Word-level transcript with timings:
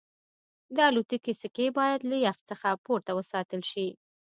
د 0.75 0.77
الوتکې 0.89 1.33
سکي 1.41 1.67
باید 1.79 1.99
له 2.09 2.15
یخ 2.25 2.37
څخه 2.49 2.69
پورته 2.85 3.11
وساتل 3.15 3.61
شي 3.71 3.87